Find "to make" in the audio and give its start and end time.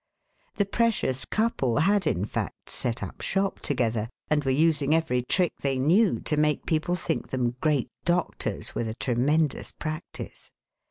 6.21-6.65